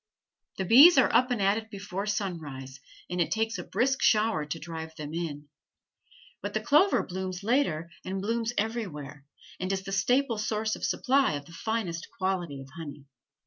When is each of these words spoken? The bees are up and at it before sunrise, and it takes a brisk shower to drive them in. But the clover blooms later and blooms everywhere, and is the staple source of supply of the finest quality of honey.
The 0.57 0.65
bees 0.65 0.97
are 0.97 1.13
up 1.13 1.29
and 1.29 1.39
at 1.39 1.59
it 1.59 1.69
before 1.69 2.07
sunrise, 2.07 2.79
and 3.07 3.21
it 3.21 3.29
takes 3.29 3.59
a 3.59 3.63
brisk 3.63 4.01
shower 4.01 4.45
to 4.47 4.57
drive 4.59 4.95
them 4.95 5.13
in. 5.13 5.47
But 6.41 6.55
the 6.55 6.59
clover 6.59 7.03
blooms 7.05 7.43
later 7.43 7.91
and 8.03 8.19
blooms 8.19 8.51
everywhere, 8.57 9.27
and 9.59 9.71
is 9.71 9.83
the 9.83 9.91
staple 9.91 10.39
source 10.39 10.75
of 10.75 10.83
supply 10.83 11.33
of 11.33 11.45
the 11.45 11.53
finest 11.53 12.07
quality 12.17 12.59
of 12.61 12.69
honey. 12.75 13.05